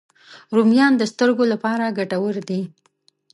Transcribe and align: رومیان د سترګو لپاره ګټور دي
رومیان 0.55 0.93
د 0.97 1.03
سترګو 1.11 1.43
لپاره 1.53 1.93
ګټور 1.97 2.35
دي 2.49 2.61